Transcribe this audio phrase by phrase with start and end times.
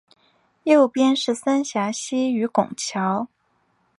[0.63, 3.27] 右边是三峡溪与拱桥